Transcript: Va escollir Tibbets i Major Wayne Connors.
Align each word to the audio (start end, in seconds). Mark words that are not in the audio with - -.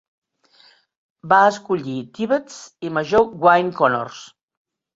Va 1.33 1.41
escollir 1.49 1.99
Tibbets 2.17 2.57
i 2.89 2.93
Major 2.99 3.31
Wayne 3.47 3.77
Connors. 3.79 4.27